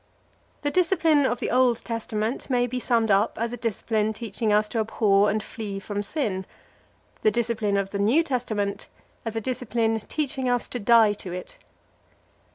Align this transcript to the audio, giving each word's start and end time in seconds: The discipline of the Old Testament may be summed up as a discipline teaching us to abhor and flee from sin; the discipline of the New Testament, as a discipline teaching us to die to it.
The 0.63 0.71
discipline 0.71 1.27
of 1.27 1.39
the 1.39 1.51
Old 1.51 1.85
Testament 1.85 2.49
may 2.49 2.65
be 2.65 2.79
summed 2.79 3.11
up 3.11 3.37
as 3.39 3.53
a 3.53 3.55
discipline 3.57 4.13
teaching 4.13 4.51
us 4.51 4.67
to 4.69 4.79
abhor 4.79 5.29
and 5.29 5.43
flee 5.43 5.79
from 5.79 6.01
sin; 6.01 6.47
the 7.21 7.29
discipline 7.29 7.77
of 7.77 7.91
the 7.91 7.99
New 7.99 8.23
Testament, 8.23 8.87
as 9.25 9.35
a 9.35 9.41
discipline 9.41 9.99
teaching 10.07 10.49
us 10.49 10.67
to 10.69 10.79
die 10.79 11.13
to 11.13 11.33
it. 11.33 11.59